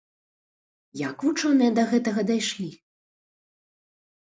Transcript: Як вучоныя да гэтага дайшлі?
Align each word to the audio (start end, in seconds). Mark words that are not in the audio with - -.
Як 1.01 1.25
вучоныя 1.27 1.75
да 1.77 1.83
гэтага 1.93 2.21
дайшлі? 2.33 2.69